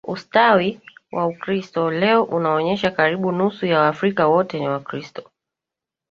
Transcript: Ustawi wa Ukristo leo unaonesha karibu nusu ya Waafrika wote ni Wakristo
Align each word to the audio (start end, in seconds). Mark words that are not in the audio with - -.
Ustawi 0.07 0.81
wa 1.11 1.27
Ukristo 1.27 1.91
leo 1.91 2.23
unaonesha 2.23 2.91
karibu 2.91 3.31
nusu 3.31 3.65
ya 3.65 3.79
Waafrika 3.79 4.27
wote 4.27 4.59
ni 4.59 4.67
Wakristo 4.67 5.29